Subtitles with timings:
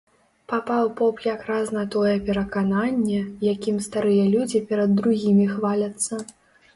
[0.51, 3.19] Папаў поп якраз на тое перакананне,
[3.49, 6.13] якім старыя людзі перад другімі хваляцца.